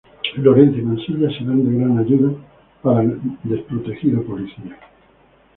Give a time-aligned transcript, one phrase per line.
[0.37, 2.35] Lorenzo y Mansilla serán de gran ayuda
[2.81, 4.75] para el desprotegido policía.